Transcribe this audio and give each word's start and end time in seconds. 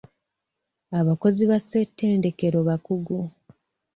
Abakozi 0.99 1.41
ba 1.49 1.57
ssetendekero 1.63 2.59
bakugu. 2.67 3.19